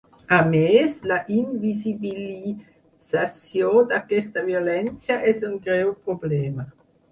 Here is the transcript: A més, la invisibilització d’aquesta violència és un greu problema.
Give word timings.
A 0.35 0.37
més, 0.51 0.95
la 1.11 1.17
invisibilització 1.39 3.85
d’aquesta 3.93 4.45
violència 4.49 5.21
és 5.35 5.49
un 5.51 5.55
greu 5.71 5.95
problema. 6.11 6.69